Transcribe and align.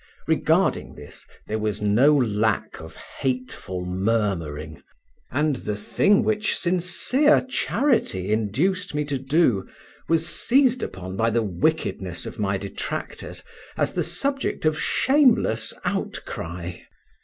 Regarding 0.25 0.95
this 0.95 1.27
there 1.45 1.59
was 1.59 1.79
no 1.79 2.15
lack 2.15 2.81
of 2.81 2.95
hateful 2.95 3.85
murmuring, 3.85 4.81
and 5.29 5.57
the 5.57 5.75
thing 5.75 6.23
which 6.23 6.57
sincere 6.57 7.39
charity 7.47 8.31
induced 8.31 8.95
me 8.95 9.05
to 9.05 9.19
do 9.19 9.69
was 10.09 10.27
seized 10.27 10.81
upon 10.81 11.15
by 11.15 11.29
the 11.29 11.43
wickedness 11.43 12.25
of 12.25 12.39
my 12.39 12.57
detractors 12.57 13.43
as 13.77 13.93
the 13.93 14.01
subject 14.01 14.65
of 14.65 14.79
shameless 14.81 15.71
outcry. 15.85 16.79